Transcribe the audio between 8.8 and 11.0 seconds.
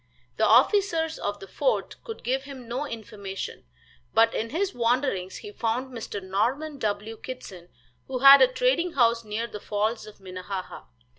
house near the Falls of Minnehaha.